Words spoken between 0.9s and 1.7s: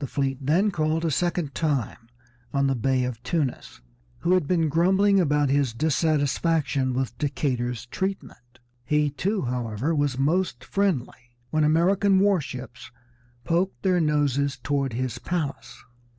a second